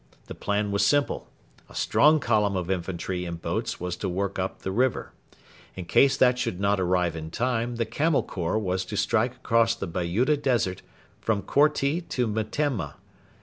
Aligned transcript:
The 0.25 0.33
plan 0.33 0.71
was 0.71 0.83
simple. 0.83 1.27
A 1.69 1.75
strong 1.75 2.19
column 2.19 2.55
of 2.55 2.71
infantry 2.71 3.23
in 3.23 3.35
boats 3.35 3.79
was 3.79 3.95
to 3.97 4.09
work 4.09 4.39
up 4.39 4.63
the 4.63 4.71
river. 4.71 5.11
In 5.75 5.85
case 5.85 6.17
that 6.17 6.39
should 6.39 6.59
not 6.59 6.79
arrive 6.79 7.15
in 7.15 7.29
time, 7.29 7.75
the 7.75 7.85
Camel 7.85 8.23
Corps 8.23 8.57
was 8.57 8.83
to 8.85 8.97
strike 8.97 9.35
across 9.35 9.75
the 9.75 9.85
Bayuda 9.87 10.37
Desert 10.37 10.81
from 11.19 11.43
Korti 11.43 12.01
to 12.09 12.25
Metemma. 12.25 12.95